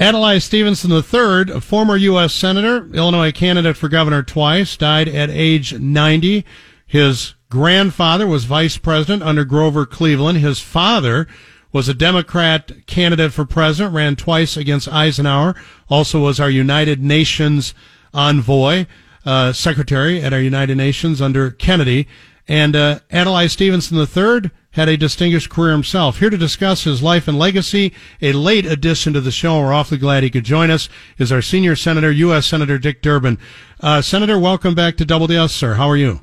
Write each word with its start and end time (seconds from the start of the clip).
Adlai 0.00 0.38
Stevenson 0.38 0.92
III, 0.92 1.52
a 1.56 1.60
former 1.60 1.96
U.S. 1.96 2.32
Senator, 2.32 2.88
Illinois 2.94 3.32
candidate 3.32 3.76
for 3.76 3.88
governor 3.88 4.22
twice, 4.22 4.76
died 4.76 5.08
at 5.08 5.28
age 5.28 5.74
90. 5.74 6.44
His 6.86 7.34
grandfather 7.50 8.26
was 8.26 8.44
vice 8.44 8.78
president 8.78 9.24
under 9.24 9.44
Grover 9.44 9.84
Cleveland. 9.84 10.38
His 10.38 10.60
father 10.60 11.26
was 11.72 11.88
a 11.88 11.94
Democrat 11.94 12.86
candidate 12.86 13.32
for 13.32 13.44
president, 13.44 13.92
ran 13.92 14.14
twice 14.14 14.56
against 14.56 14.88
Eisenhower, 14.88 15.56
also 15.88 16.20
was 16.20 16.38
our 16.38 16.48
United 16.48 17.02
Nations 17.02 17.74
envoy, 18.14 18.86
uh, 19.26 19.52
secretary 19.52 20.22
at 20.22 20.32
our 20.32 20.40
United 20.40 20.76
Nations 20.76 21.20
under 21.20 21.50
Kennedy. 21.50 22.06
And 22.48 22.74
uh, 22.74 23.00
Adlai 23.12 23.46
Stevenson 23.46 23.98
III 23.98 24.50
had 24.70 24.88
a 24.88 24.96
distinguished 24.96 25.50
career 25.50 25.72
himself. 25.72 26.18
Here 26.18 26.30
to 26.30 26.36
discuss 26.36 26.84
his 26.84 27.02
life 27.02 27.28
and 27.28 27.38
legacy, 27.38 27.92
a 28.22 28.32
late 28.32 28.64
addition 28.64 29.12
to 29.12 29.20
the 29.20 29.30
show. 29.30 29.60
We're 29.60 29.72
awfully 29.72 29.98
glad 29.98 30.22
he 30.22 30.30
could 30.30 30.44
join 30.44 30.70
us. 30.70 30.88
Is 31.18 31.30
our 31.30 31.42
senior 31.42 31.76
senator, 31.76 32.10
U.S. 32.10 32.46
Senator 32.46 32.78
Dick 32.78 33.02
Durbin. 33.02 33.38
Uh, 33.80 34.00
senator, 34.00 34.38
welcome 34.38 34.74
back 34.74 34.96
to 34.96 35.04
Double 35.04 35.26
DS, 35.26 35.52
sir. 35.52 35.74
How 35.74 35.88
are 35.88 35.96
you? 35.96 36.20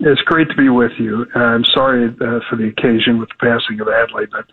It's 0.00 0.20
great 0.22 0.48
to 0.48 0.54
be 0.56 0.68
with 0.68 0.92
you. 0.98 1.26
I'm 1.34 1.64
sorry 1.74 2.06
uh, 2.06 2.38
for 2.48 2.56
the 2.56 2.68
occasion 2.68 3.18
with 3.18 3.28
the 3.30 3.34
passing 3.40 3.80
of 3.80 3.88
Adlai, 3.88 4.26
but 4.30 4.46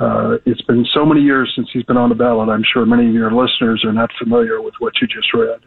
uh, 0.00 0.38
it's 0.46 0.62
been 0.62 0.86
so 0.94 1.04
many 1.04 1.20
years 1.20 1.52
since 1.54 1.68
he's 1.72 1.84
been 1.84 1.98
on 1.98 2.08
the 2.08 2.14
ballot. 2.14 2.48
I'm 2.48 2.64
sure 2.72 2.86
many 2.86 3.08
of 3.08 3.14
your 3.14 3.30
listeners 3.30 3.84
are 3.84 3.92
not 3.92 4.10
familiar 4.18 4.62
with 4.62 4.74
what 4.78 4.94
you 5.00 5.06
just 5.06 5.32
read. 5.34 5.60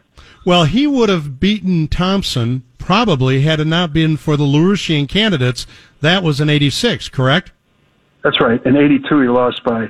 Well, 0.44 0.64
he 0.64 0.86
would 0.86 1.08
have 1.08 1.38
beaten 1.38 1.86
Thompson 1.86 2.64
probably 2.78 3.42
had 3.42 3.60
it 3.60 3.66
not 3.66 3.92
been 3.92 4.16
for 4.16 4.36
the 4.36 4.44
Larouchian 4.44 5.08
candidates. 5.08 5.66
That 6.00 6.22
was 6.22 6.40
in 6.40 6.50
86, 6.50 7.08
correct? 7.10 7.52
That's 8.24 8.40
right. 8.40 8.64
In 8.66 8.76
82, 8.76 9.20
he 9.20 9.28
lost 9.28 9.62
by 9.64 9.86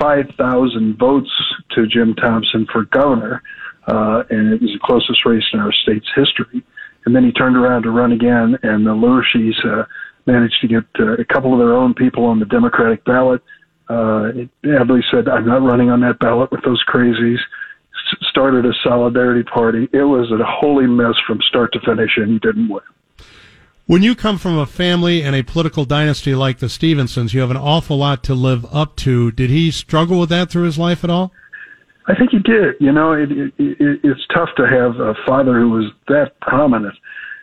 5,000 0.00 0.98
votes 0.98 1.30
to 1.72 1.86
Jim 1.86 2.14
Thompson 2.14 2.66
for 2.72 2.84
governor, 2.86 3.42
uh, 3.86 4.22
and 4.30 4.54
it 4.54 4.62
was 4.62 4.70
the 4.72 4.80
closest 4.82 5.24
race 5.26 5.44
in 5.52 5.60
our 5.60 5.72
state's 5.72 6.08
history. 6.16 6.64
And 7.04 7.14
then 7.14 7.24
he 7.24 7.32
turned 7.32 7.56
around 7.56 7.82
to 7.82 7.90
run 7.90 8.12
again, 8.12 8.56
and 8.62 8.86
the 8.86 8.94
LaRouchies 8.94 9.64
uh, 9.66 9.84
managed 10.26 10.60
to 10.62 10.68
get 10.68 10.84
uh, 10.98 11.12
a 11.14 11.24
couple 11.24 11.52
of 11.52 11.58
their 11.58 11.74
own 11.74 11.92
people 11.92 12.24
on 12.24 12.38
the 12.38 12.46
Democratic 12.46 13.04
ballot. 13.04 13.42
Uh, 13.88 14.32
said, 15.10 15.28
I'm 15.28 15.46
not 15.46 15.62
running 15.62 15.90
on 15.90 16.00
that 16.00 16.18
ballot 16.18 16.50
with 16.50 16.62
those 16.64 16.82
crazies 16.84 17.38
started 18.28 18.64
a 18.64 18.72
solidarity 18.82 19.42
party. 19.42 19.88
It 19.92 20.02
was 20.02 20.30
a 20.32 20.44
holy 20.44 20.86
mess 20.86 21.14
from 21.26 21.40
start 21.48 21.72
to 21.72 21.80
finish, 21.80 22.10
and 22.16 22.30
he 22.30 22.38
didn't 22.38 22.68
win. 22.68 22.82
When 23.86 24.02
you 24.02 24.14
come 24.14 24.38
from 24.38 24.58
a 24.58 24.66
family 24.66 25.22
and 25.22 25.34
a 25.34 25.42
political 25.42 25.84
dynasty 25.84 26.34
like 26.34 26.58
the 26.58 26.68
Stevensons, 26.68 27.34
you 27.34 27.40
have 27.40 27.50
an 27.50 27.56
awful 27.56 27.98
lot 27.98 28.22
to 28.24 28.34
live 28.34 28.64
up 28.72 28.96
to. 28.96 29.32
Did 29.32 29.50
he 29.50 29.70
struggle 29.70 30.20
with 30.20 30.28
that 30.30 30.50
through 30.50 30.64
his 30.64 30.78
life 30.78 31.04
at 31.04 31.10
all? 31.10 31.32
I 32.06 32.14
think 32.14 32.30
he 32.30 32.38
did. 32.38 32.74
You 32.80 32.92
know, 32.92 33.12
it, 33.12 33.30
it, 33.30 33.52
it, 33.58 34.00
it's 34.02 34.20
tough 34.34 34.48
to 34.56 34.66
have 34.66 34.98
a 34.98 35.14
father 35.26 35.58
who 35.58 35.70
was 35.70 35.92
that 36.08 36.38
prominent. 36.40 36.94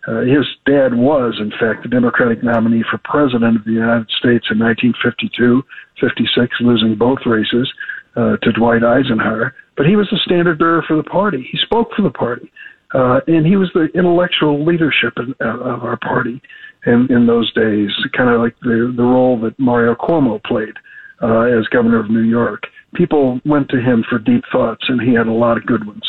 Uh, 0.09 0.21
his 0.21 0.45
dad 0.65 0.95
was, 0.95 1.37
in 1.39 1.51
fact, 1.51 1.83
the 1.83 1.89
Democratic 1.89 2.41
nominee 2.43 2.83
for 2.89 2.97
president 3.03 3.57
of 3.57 3.63
the 3.63 3.77
United 3.77 4.09
States 4.17 4.49
in 4.49 4.57
1952, 4.57 5.61
56, 6.01 6.55
losing 6.61 6.95
both 6.95 7.19
races 7.27 7.71
uh, 8.15 8.35
to 8.41 8.51
Dwight 8.51 8.83
Eisenhower, 8.83 9.53
but 9.77 9.85
he 9.85 9.95
was 9.95 10.07
the 10.09 10.17
standard 10.25 10.57
bearer 10.57 10.83
for 10.87 10.97
the 10.97 11.03
party. 11.03 11.47
He 11.51 11.59
spoke 11.59 11.89
for 11.95 12.01
the 12.01 12.09
party, 12.09 12.51
uh, 12.95 13.19
and 13.27 13.45
he 13.45 13.55
was 13.55 13.69
the 13.75 13.87
intellectual 13.93 14.65
leadership 14.65 15.13
in, 15.17 15.35
uh, 15.45 15.59
of 15.59 15.83
our 15.83 15.97
party 15.97 16.41
in, 16.87 17.07
in 17.11 17.27
those 17.27 17.53
days, 17.53 17.91
kind 18.17 18.29
of 18.29 18.41
like 18.41 18.57
the 18.61 18.91
the 18.95 19.03
role 19.03 19.39
that 19.41 19.59
Mario 19.59 19.93
Cuomo 19.93 20.43
played 20.43 20.73
uh, 21.21 21.41
as 21.41 21.67
governor 21.67 21.99
of 21.99 22.09
New 22.09 22.23
York. 22.23 22.63
People 22.95 23.39
went 23.45 23.69
to 23.69 23.77
him 23.77 24.03
for 24.09 24.17
deep 24.17 24.43
thoughts, 24.51 24.83
and 24.87 24.99
he 25.01 25.13
had 25.13 25.27
a 25.27 25.31
lot 25.31 25.57
of 25.57 25.67
good 25.67 25.85
ones. 25.85 26.03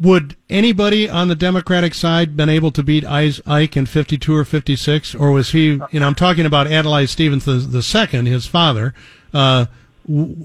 Would 0.00 0.36
anybody 0.48 1.10
on 1.10 1.28
the 1.28 1.34
Democratic 1.34 1.92
side 1.94 2.34
been 2.34 2.48
able 2.48 2.70
to 2.70 2.82
beat 2.82 3.04
Ike 3.04 3.76
in 3.76 3.84
52 3.84 4.34
or 4.34 4.46
56, 4.46 5.14
or 5.14 5.30
was 5.30 5.50
he? 5.50 5.78
You 5.90 6.00
know, 6.00 6.06
I'm 6.06 6.14
talking 6.14 6.46
about 6.46 6.66
Adlai 6.66 7.04
Stevens 7.04 7.44
the 7.44 7.82
second, 7.82 8.26
his 8.26 8.46
father. 8.46 8.94
Uh, 9.34 9.66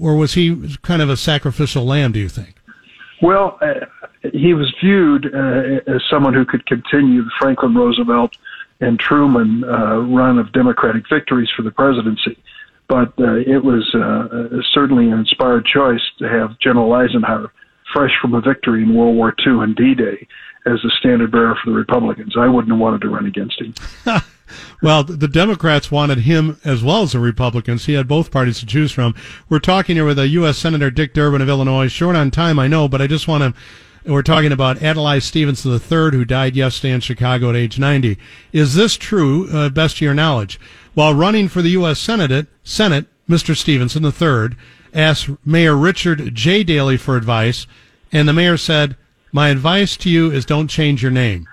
or 0.00 0.14
was 0.14 0.34
he 0.34 0.76
kind 0.82 1.00
of 1.00 1.08
a 1.08 1.16
sacrificial 1.16 1.84
lamb? 1.84 2.12
Do 2.12 2.20
you 2.20 2.28
think? 2.28 2.56
Well, 3.22 3.58
uh, 3.62 3.86
he 4.32 4.52
was 4.52 4.72
viewed 4.82 5.34
uh, 5.34 5.80
as 5.90 6.02
someone 6.10 6.34
who 6.34 6.44
could 6.44 6.66
continue 6.66 7.24
the 7.24 7.30
Franklin 7.38 7.74
Roosevelt 7.74 8.36
and 8.80 8.98
Truman 8.98 9.64
uh, 9.64 10.00
run 10.00 10.38
of 10.38 10.52
Democratic 10.52 11.04
victories 11.08 11.48
for 11.56 11.62
the 11.62 11.70
presidency. 11.70 12.36
But 12.88 13.14
uh, 13.18 13.36
it 13.36 13.64
was 13.64 13.92
uh, 13.94 14.60
certainly 14.72 15.06
an 15.06 15.18
inspired 15.20 15.64
choice 15.64 16.02
to 16.18 16.28
have 16.28 16.58
General 16.58 16.92
Eisenhower, 16.92 17.50
fresh 17.96 18.12
from 18.20 18.34
a 18.34 18.40
victory 18.42 18.82
in 18.82 18.94
World 18.94 19.16
War 19.16 19.34
II 19.46 19.62
and 19.62 19.74
D-Day, 19.74 20.28
as 20.66 20.78
the 20.82 20.92
standard 20.98 21.32
bearer 21.32 21.56
for 21.64 21.70
the 21.70 21.76
Republicans. 21.76 22.34
I 22.38 22.46
wouldn't 22.46 22.70
have 22.70 22.78
wanted 22.78 23.00
to 23.02 23.08
run 23.08 23.24
against 23.24 23.58
him. 23.58 23.74
well, 24.82 25.02
the 25.02 25.28
Democrats 25.28 25.90
wanted 25.90 26.18
him 26.18 26.60
as 26.62 26.82
well 26.82 27.02
as 27.02 27.12
the 27.12 27.20
Republicans. 27.20 27.86
He 27.86 27.94
had 27.94 28.06
both 28.06 28.30
parties 28.30 28.60
to 28.60 28.66
choose 28.66 28.92
from. 28.92 29.14
We're 29.48 29.60
talking 29.60 29.96
here 29.96 30.04
with 30.04 30.18
a 30.18 30.28
U.S. 30.28 30.58
Senator 30.58 30.90
Dick 30.90 31.14
Durbin 31.14 31.40
of 31.40 31.48
Illinois. 31.48 31.88
Short 31.88 32.16
on 32.16 32.30
time, 32.30 32.58
I 32.58 32.68
know, 32.68 32.86
but 32.86 33.00
I 33.00 33.06
just 33.06 33.28
want 33.28 33.42
to. 33.54 33.60
We're 34.10 34.22
talking 34.22 34.52
about 34.52 34.82
Adlai 34.82 35.18
Stevenson 35.18 35.72
III, 35.72 36.10
who 36.12 36.24
died 36.24 36.54
yesterday 36.54 36.92
in 36.92 37.00
Chicago 37.00 37.50
at 37.50 37.56
age 37.56 37.78
90. 37.78 38.16
Is 38.52 38.74
this 38.74 38.96
true, 38.96 39.48
uh, 39.50 39.68
best 39.68 39.96
to 39.96 40.04
your 40.04 40.14
knowledge? 40.14 40.60
While 40.94 41.14
running 41.14 41.48
for 41.48 41.60
the 41.60 41.70
U.S. 41.70 41.98
Senate, 41.98 42.46
Senate, 42.62 43.06
Mr. 43.28 43.56
Stevenson 43.56 44.04
III 44.04 44.56
asked 44.94 45.28
Mayor 45.44 45.76
Richard 45.76 46.34
J. 46.34 46.62
Daley 46.62 46.96
for 46.96 47.16
advice, 47.16 47.66
and 48.12 48.28
the 48.28 48.32
mayor 48.32 48.56
said, 48.56 48.96
"My 49.32 49.48
advice 49.48 49.96
to 49.98 50.10
you 50.10 50.30
is 50.30 50.44
don't 50.44 50.68
change 50.68 51.02
your 51.02 51.12
name." 51.12 51.46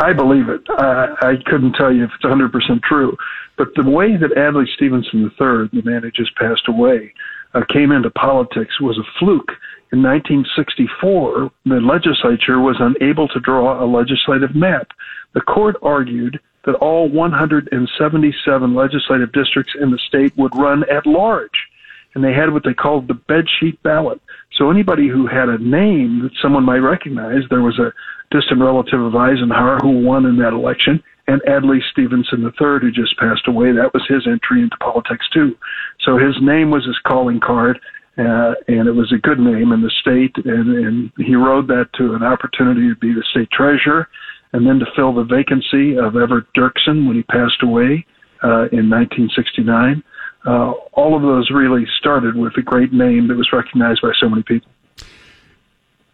I 0.00 0.14
believe 0.14 0.48
it. 0.48 0.62
I, 0.70 1.14
I 1.20 1.34
couldn't 1.46 1.74
tell 1.74 1.92
you 1.92 2.04
if 2.04 2.10
it's 2.14 2.24
100% 2.24 2.82
true. 2.82 3.16
But 3.58 3.68
the 3.76 3.88
way 3.88 4.16
that 4.16 4.36
Adlai 4.36 4.64
Stevenson 4.74 5.24
III, 5.24 5.68
the 5.72 5.82
man 5.84 6.02
who 6.02 6.10
just 6.10 6.34
passed 6.36 6.68
away, 6.68 7.12
uh, 7.52 7.62
came 7.68 7.92
into 7.92 8.10
politics 8.10 8.80
was 8.80 8.96
a 8.96 9.04
fluke. 9.18 9.52
In 9.92 10.02
1964, 10.02 11.50
the 11.66 11.80
legislature 11.80 12.60
was 12.60 12.76
unable 12.80 13.28
to 13.28 13.40
draw 13.40 13.82
a 13.82 13.86
legislative 13.86 14.54
map. 14.54 14.88
The 15.34 15.42
court 15.42 15.76
argued 15.82 16.40
that 16.64 16.76
all 16.76 17.08
177 17.08 18.74
legislative 18.74 19.32
districts 19.32 19.74
in 19.78 19.90
the 19.90 19.98
state 19.98 20.36
would 20.36 20.56
run 20.56 20.84
at 20.90 21.06
large. 21.06 21.68
And 22.14 22.24
they 22.24 22.32
had 22.32 22.52
what 22.52 22.64
they 22.64 22.74
called 22.74 23.08
the 23.08 23.14
bedsheet 23.14 23.82
ballot. 23.82 24.20
So 24.56 24.70
anybody 24.70 25.08
who 25.08 25.26
had 25.26 25.48
a 25.48 25.58
name 25.58 26.20
that 26.22 26.32
someone 26.42 26.64
might 26.64 26.78
recognize, 26.78 27.42
there 27.48 27.62
was 27.62 27.78
a 27.78 27.92
distant 28.34 28.60
relative 28.60 29.00
of 29.00 29.14
Eisenhower 29.14 29.78
who 29.80 30.04
won 30.04 30.26
in 30.26 30.36
that 30.38 30.52
election, 30.52 31.02
and 31.26 31.40
Adlai 31.46 31.78
Stevenson 31.92 32.42
III, 32.42 32.80
who 32.80 32.90
just 32.90 33.16
passed 33.18 33.46
away. 33.46 33.72
That 33.72 33.94
was 33.94 34.04
his 34.08 34.26
entry 34.26 34.62
into 34.62 34.76
politics 34.78 35.26
too. 35.32 35.56
So 36.04 36.18
his 36.18 36.34
name 36.42 36.70
was 36.70 36.84
his 36.84 36.98
calling 37.06 37.40
card, 37.40 37.78
uh, 38.18 38.54
and 38.68 38.88
it 38.88 38.94
was 38.94 39.12
a 39.12 39.18
good 39.18 39.38
name 39.38 39.72
in 39.72 39.82
the 39.82 39.92
state. 40.00 40.34
And, 40.44 40.76
and 40.76 41.12
he 41.18 41.34
rode 41.36 41.68
that 41.68 41.88
to 41.98 42.14
an 42.14 42.22
opportunity 42.22 42.88
to 42.88 42.96
be 42.96 43.14
the 43.14 43.24
state 43.30 43.50
treasurer, 43.52 44.08
and 44.52 44.66
then 44.66 44.80
to 44.80 44.86
fill 44.96 45.14
the 45.14 45.22
vacancy 45.24 45.96
of 45.96 46.16
Everett 46.16 46.46
Dirksen 46.56 47.06
when 47.06 47.16
he 47.16 47.22
passed 47.22 47.62
away 47.62 48.04
uh, 48.42 48.66
in 48.72 48.90
1969. 48.90 50.02
Uh, 50.46 50.72
all 50.92 51.14
of 51.14 51.22
those 51.22 51.50
really 51.50 51.86
started 51.98 52.34
with 52.34 52.56
a 52.56 52.62
great 52.62 52.92
name 52.92 53.28
that 53.28 53.36
was 53.36 53.52
recognized 53.52 54.00
by 54.02 54.12
so 54.20 54.28
many 54.28 54.42
people. 54.42 54.70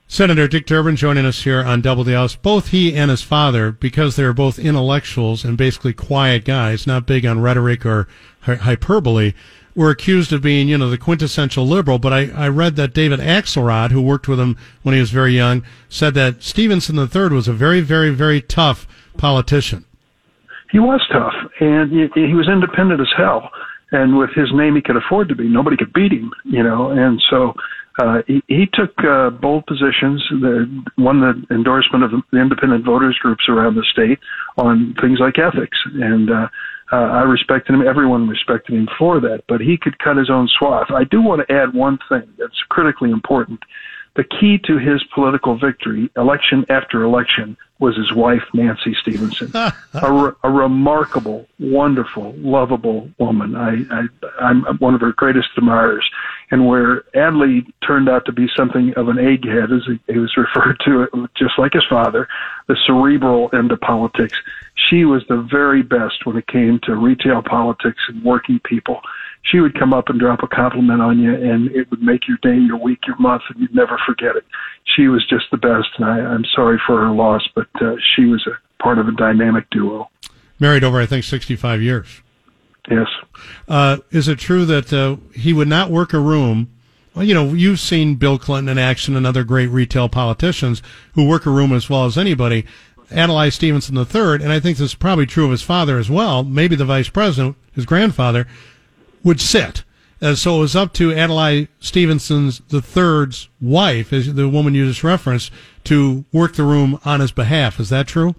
Senator 0.08 0.46
Dick 0.46 0.66
Durbin 0.66 0.94
joining 0.94 1.26
us 1.26 1.42
here 1.42 1.64
on 1.64 1.80
Double 1.80 2.04
the 2.04 2.14
House. 2.14 2.36
Both 2.36 2.68
he 2.68 2.94
and 2.94 3.10
his 3.10 3.22
father, 3.22 3.72
because 3.72 4.14
they're 4.14 4.32
both 4.32 4.58
intellectuals 4.58 5.44
and 5.44 5.58
basically 5.58 5.92
quiet 5.92 6.44
guys, 6.44 6.86
not 6.86 7.06
big 7.06 7.26
on 7.26 7.40
rhetoric 7.40 7.84
or 7.84 8.06
hyperbole, 8.42 9.32
were 9.74 9.90
accused 9.90 10.32
of 10.32 10.42
being, 10.42 10.68
you 10.68 10.78
know, 10.78 10.88
the 10.88 10.96
quintessential 10.96 11.66
liberal. 11.66 11.98
But 11.98 12.12
I, 12.12 12.30
I 12.30 12.48
read 12.48 12.76
that 12.76 12.94
David 12.94 13.18
Axelrod, 13.18 13.90
who 13.90 14.00
worked 14.00 14.28
with 14.28 14.38
him 14.38 14.56
when 14.82 14.94
he 14.94 15.00
was 15.00 15.10
very 15.10 15.32
young, 15.32 15.64
said 15.88 16.14
that 16.14 16.42
Stevenson 16.42 16.96
III 16.96 17.28
was 17.28 17.48
a 17.48 17.52
very, 17.52 17.80
very, 17.80 18.10
very 18.10 18.40
tough 18.40 18.86
politician. 19.18 19.84
He 20.70 20.78
was 20.78 21.00
tough, 21.12 21.34
and 21.60 21.90
he, 21.90 22.08
he 22.14 22.34
was 22.34 22.48
independent 22.48 23.00
as 23.00 23.12
hell. 23.16 23.50
And 23.92 24.18
with 24.18 24.30
his 24.34 24.48
name, 24.52 24.74
he 24.74 24.82
could 24.82 24.96
afford 24.96 25.28
to 25.28 25.34
be. 25.34 25.48
Nobody 25.48 25.76
could 25.76 25.92
beat 25.92 26.12
him, 26.12 26.32
you 26.44 26.62
know. 26.62 26.90
And 26.90 27.22
so 27.30 27.54
uh, 27.98 28.18
he, 28.26 28.42
he 28.48 28.66
took 28.72 28.92
uh, 28.98 29.30
bold 29.30 29.64
positions, 29.66 30.24
the, 30.30 30.84
won 30.98 31.20
the 31.20 31.54
endorsement 31.54 32.04
of 32.04 32.10
the 32.32 32.38
independent 32.38 32.84
voters 32.84 33.16
groups 33.20 33.44
around 33.48 33.76
the 33.76 33.84
state 33.92 34.18
on 34.58 34.94
things 35.00 35.18
like 35.20 35.38
ethics. 35.38 35.78
And 35.94 36.30
uh, 36.30 36.48
uh, 36.92 36.96
I 36.96 37.22
respected 37.22 37.74
him. 37.74 37.86
Everyone 37.86 38.28
respected 38.28 38.74
him 38.74 38.88
for 38.98 39.20
that. 39.20 39.44
But 39.48 39.60
he 39.60 39.76
could 39.80 39.98
cut 39.98 40.16
his 40.16 40.30
own 40.30 40.48
swath. 40.58 40.90
I 40.90 41.04
do 41.04 41.22
want 41.22 41.46
to 41.46 41.54
add 41.54 41.74
one 41.74 41.98
thing 42.08 42.28
that's 42.38 42.62
critically 42.68 43.10
important. 43.10 43.60
The 44.16 44.24
key 44.24 44.58
to 44.64 44.78
his 44.78 45.04
political 45.14 45.58
victory, 45.58 46.10
election 46.16 46.64
after 46.70 47.02
election, 47.02 47.56
was 47.78 47.94
his 47.96 48.12
wife, 48.14 48.42
Nancy 48.54 48.96
Stevenson, 49.02 49.50
a, 49.54 49.72
re- 50.12 50.32
a 50.42 50.50
remarkable, 50.50 51.46
wonderful, 51.58 52.32
lovable 52.38 53.10
woman. 53.18 53.54
I, 53.54 53.84
I, 53.90 54.06
I'm 54.40 54.64
one 54.78 54.94
of 54.94 55.02
her 55.02 55.12
greatest 55.12 55.48
admirers. 55.58 56.08
And 56.50 56.66
where 56.66 57.04
Adlai 57.14 57.66
turned 57.86 58.08
out 58.08 58.24
to 58.26 58.32
be 58.32 58.48
something 58.56 58.94
of 58.94 59.08
an 59.08 59.16
egghead, 59.16 59.76
as 59.76 59.84
he, 59.86 60.12
he 60.12 60.18
was 60.18 60.34
referred 60.36 60.80
to 60.86 61.28
just 61.36 61.58
like 61.58 61.74
his 61.74 61.84
father, 61.84 62.26
the 62.68 62.76
cerebral 62.86 63.50
end 63.52 63.72
of 63.72 63.80
politics, 63.80 64.38
she 64.74 65.04
was 65.04 65.22
the 65.28 65.46
very 65.50 65.82
best 65.82 66.24
when 66.24 66.36
it 66.36 66.46
came 66.46 66.78
to 66.84 66.94
retail 66.94 67.42
politics 67.42 68.02
and 68.08 68.24
working 68.24 68.60
people 68.60 69.00
she 69.50 69.60
would 69.60 69.78
come 69.78 69.92
up 69.92 70.08
and 70.08 70.18
drop 70.18 70.42
a 70.42 70.48
compliment 70.48 71.00
on 71.00 71.18
you, 71.18 71.32
and 71.34 71.70
it 71.70 71.88
would 71.90 72.02
make 72.02 72.26
your 72.26 72.38
day, 72.42 72.56
your 72.56 72.76
week, 72.76 73.00
your 73.06 73.16
month, 73.18 73.42
and 73.48 73.60
you'd 73.60 73.74
never 73.74 73.98
forget 74.06 74.36
it. 74.36 74.44
She 74.96 75.08
was 75.08 75.26
just 75.28 75.44
the 75.50 75.56
best, 75.56 75.88
and 75.96 76.04
I, 76.04 76.18
I'm 76.18 76.44
sorry 76.54 76.80
for 76.86 77.00
her 77.00 77.10
loss, 77.10 77.42
but 77.54 77.68
uh, 77.80 77.96
she 78.14 78.24
was 78.24 78.46
a 78.46 78.82
part 78.82 78.98
of 78.98 79.08
a 79.08 79.12
dynamic 79.12 79.68
duo. 79.70 80.10
Married 80.58 80.84
over, 80.84 81.00
I 81.00 81.06
think, 81.06 81.24
65 81.24 81.82
years. 81.82 82.22
Yes. 82.90 83.08
Uh, 83.68 83.98
is 84.10 84.28
it 84.28 84.38
true 84.38 84.64
that 84.64 84.92
uh, 84.92 85.16
he 85.34 85.52
would 85.52 85.68
not 85.68 85.90
work 85.90 86.12
a 86.12 86.20
room? 86.20 86.70
Well, 87.14 87.24
you 87.24 87.34
know, 87.34 87.52
you've 87.52 87.80
seen 87.80 88.14
Bill 88.14 88.38
Clinton 88.38 88.68
in 88.68 88.78
action 88.78 89.16
and 89.16 89.26
other 89.26 89.44
great 89.44 89.68
retail 89.68 90.08
politicians 90.08 90.82
who 91.14 91.26
work 91.26 91.46
a 91.46 91.50
room 91.50 91.72
as 91.72 91.90
well 91.90 92.04
as 92.04 92.16
anybody. 92.16 92.64
Adlai 93.10 93.50
Stevenson 93.50 93.96
III, 93.96 94.42
and 94.42 94.52
I 94.52 94.58
think 94.58 94.78
this 94.78 94.92
is 94.92 94.94
probably 94.94 95.26
true 95.26 95.44
of 95.44 95.52
his 95.52 95.62
father 95.62 95.98
as 95.98 96.10
well, 96.10 96.42
maybe 96.42 96.74
the 96.74 96.84
vice 96.84 97.08
president, 97.08 97.56
his 97.72 97.86
grandfather, 97.86 98.46
would 99.26 99.40
sit. 99.40 99.84
Uh, 100.22 100.34
so 100.34 100.56
it 100.56 100.60
was 100.60 100.74
up 100.74 100.94
to 100.94 101.12
Adlai 101.12 101.68
Stevenson's 101.78 102.60
the 102.68 102.80
third's 102.80 103.50
wife, 103.60 104.12
as 104.12 104.32
the 104.32 104.48
woman 104.48 104.74
you 104.74 104.86
just 104.86 105.04
referenced, 105.04 105.52
to 105.84 106.24
work 106.32 106.54
the 106.54 106.62
room 106.62 106.98
on 107.04 107.20
his 107.20 107.32
behalf. 107.32 107.78
Is 107.78 107.90
that 107.90 108.06
true? 108.06 108.34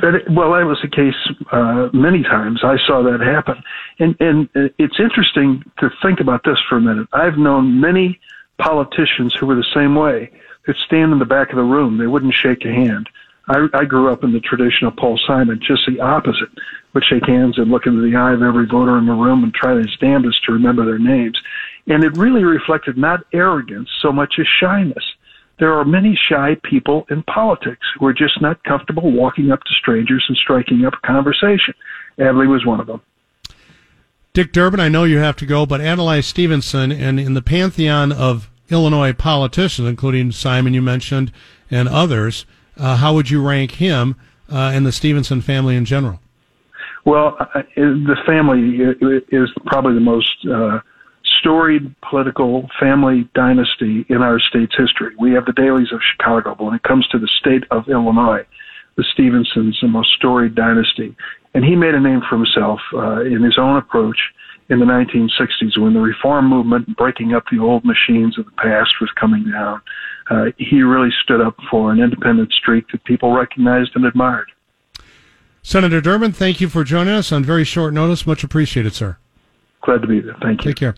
That 0.00 0.14
it, 0.14 0.30
well, 0.30 0.52
that 0.52 0.64
was 0.64 0.78
the 0.80 0.88
case 0.88 1.14
uh, 1.50 1.90
many 1.92 2.22
times. 2.22 2.60
I 2.64 2.78
saw 2.86 3.02
that 3.02 3.20
happen, 3.20 3.62
and 3.98 4.16
and 4.20 4.48
it's 4.78 4.98
interesting 4.98 5.62
to 5.80 5.90
think 6.00 6.20
about 6.20 6.44
this 6.44 6.56
for 6.66 6.78
a 6.78 6.80
minute. 6.80 7.08
I've 7.12 7.36
known 7.36 7.78
many 7.78 8.18
politicians 8.56 9.34
who 9.34 9.44
were 9.44 9.54
the 9.54 9.66
same 9.74 9.94
way. 9.94 10.30
They'd 10.66 10.76
stand 10.76 11.12
in 11.12 11.18
the 11.18 11.26
back 11.26 11.50
of 11.50 11.56
the 11.56 11.62
room. 11.62 11.98
They 11.98 12.06
wouldn't 12.06 12.32
shake 12.32 12.64
a 12.64 12.72
hand. 12.72 13.10
I, 13.48 13.66
I 13.74 13.84
grew 13.84 14.10
up 14.10 14.24
in 14.24 14.32
the 14.32 14.40
traditional 14.40 14.92
Paul 14.92 15.18
Simon, 15.26 15.60
just 15.60 15.82
the 15.86 16.00
opposite 16.00 16.48
would 16.94 17.04
shake 17.04 17.26
hands 17.26 17.58
and 17.58 17.70
look 17.70 17.86
into 17.86 18.02
the 18.02 18.16
eye 18.16 18.32
of 18.32 18.42
every 18.42 18.66
voter 18.66 18.98
in 18.98 19.06
the 19.06 19.12
room 19.12 19.44
and 19.44 19.54
try 19.54 19.76
his 19.76 19.96
damnedest 20.00 20.44
to 20.44 20.52
remember 20.52 20.84
their 20.84 20.98
names. 20.98 21.40
And 21.86 22.04
it 22.04 22.16
really 22.16 22.44
reflected 22.44 22.96
not 22.96 23.24
arrogance 23.32 23.88
so 24.00 24.12
much 24.12 24.34
as 24.38 24.46
shyness. 24.60 25.04
There 25.58 25.78
are 25.78 25.84
many 25.84 26.18
shy 26.28 26.56
people 26.62 27.06
in 27.10 27.22
politics 27.24 27.86
who 27.98 28.06
are 28.06 28.12
just 28.12 28.40
not 28.40 28.62
comfortable 28.64 29.12
walking 29.12 29.50
up 29.50 29.62
to 29.62 29.74
strangers 29.74 30.24
and 30.28 30.36
striking 30.36 30.84
up 30.84 30.94
a 30.94 31.06
conversation. 31.06 31.74
Adlai 32.18 32.46
was 32.46 32.66
one 32.66 32.80
of 32.80 32.86
them. 32.86 33.00
Dick 34.32 34.52
Durbin, 34.52 34.80
I 34.80 34.88
know 34.88 35.04
you 35.04 35.18
have 35.18 35.36
to 35.36 35.46
go, 35.46 35.66
but 35.66 35.80
Adlai 35.80 36.20
Stevenson, 36.20 36.90
and 36.90 37.20
in 37.20 37.34
the 37.34 37.42
pantheon 37.42 38.12
of 38.12 38.50
Illinois 38.70 39.12
politicians, 39.12 39.86
including 39.86 40.32
Simon 40.32 40.72
you 40.72 40.80
mentioned 40.80 41.30
and 41.70 41.88
others, 41.88 42.46
uh, 42.78 42.96
how 42.96 43.14
would 43.14 43.30
you 43.30 43.46
rank 43.46 43.72
him 43.72 44.16
uh, 44.50 44.72
and 44.74 44.86
the 44.86 44.92
Stevenson 44.92 45.42
family 45.42 45.76
in 45.76 45.84
general? 45.84 46.20
Well, 47.04 47.36
uh, 47.40 47.62
the 47.76 48.16
family 48.26 48.78
is 49.32 49.50
probably 49.66 49.94
the 49.94 50.00
most 50.00 50.46
uh, 50.48 50.78
storied 51.40 51.94
political 52.08 52.68
family 52.78 53.28
dynasty 53.34 54.06
in 54.08 54.22
our 54.22 54.38
state's 54.38 54.74
history. 54.76 55.14
We 55.18 55.32
have 55.32 55.44
the 55.44 55.52
Daleys 55.52 55.92
of 55.92 56.00
Chicago, 56.12 56.54
but 56.54 56.64
when 56.64 56.74
it 56.74 56.82
comes 56.84 57.06
to 57.08 57.18
the 57.18 57.28
state 57.40 57.64
of 57.70 57.88
Illinois, 57.88 58.46
the 58.96 59.04
Stevensons, 59.12 59.78
the 59.80 59.88
most 59.88 60.10
storied 60.16 60.54
dynasty. 60.54 61.16
And 61.54 61.64
he 61.64 61.74
made 61.74 61.94
a 61.94 62.00
name 62.00 62.20
for 62.28 62.36
himself 62.36 62.80
uh, 62.94 63.22
in 63.22 63.42
his 63.42 63.58
own 63.58 63.76
approach 63.76 64.18
in 64.70 64.78
the 64.78 64.86
1960s 64.86 65.78
when 65.78 65.94
the 65.94 66.00
reform 66.00 66.48
movement, 66.48 66.96
breaking 66.96 67.34
up 67.34 67.44
the 67.50 67.58
old 67.58 67.84
machines 67.84 68.38
of 68.38 68.44
the 68.44 68.52
past, 68.52 68.90
was 69.00 69.10
coming 69.18 69.50
down. 69.50 69.80
Uh, 70.30 70.44
he 70.56 70.82
really 70.82 71.10
stood 71.24 71.40
up 71.40 71.56
for 71.70 71.92
an 71.92 72.00
independent 72.00 72.52
streak 72.52 72.86
that 72.92 73.04
people 73.04 73.34
recognized 73.34 73.90
and 73.94 74.06
admired. 74.06 74.50
Senator 75.62 76.00
Durbin, 76.00 76.32
thank 76.32 76.60
you 76.60 76.68
for 76.68 76.82
joining 76.82 77.14
us 77.14 77.30
on 77.30 77.44
very 77.44 77.64
short 77.64 77.94
notice. 77.94 78.26
Much 78.26 78.42
appreciated, 78.42 78.94
sir. 78.94 79.16
Glad 79.82 80.02
to 80.02 80.08
be 80.08 80.20
there. 80.20 80.36
Thank 80.42 80.64
you. 80.64 80.70
Take 80.70 80.76
care. 80.76 80.94